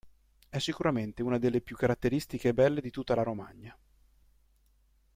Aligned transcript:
È 0.49 0.57
sicuramente 0.57 1.21
una 1.21 1.37
delle 1.37 1.61
più 1.61 1.75
caratteristiche 1.75 2.47
e 2.47 2.53
belle 2.55 2.81
di 2.81 2.89
tutta 2.89 3.13
la 3.13 3.21
Romagna. 3.21 3.77